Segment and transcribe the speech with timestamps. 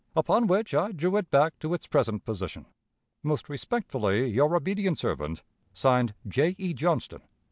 [0.15, 2.65] Upon which I drew it back to its present position.
[3.21, 5.43] "Most respectfully, your obedient servant,
[5.73, 6.55] (Signed) "J.
[6.57, 6.73] E.
[6.73, 7.21] Johnston."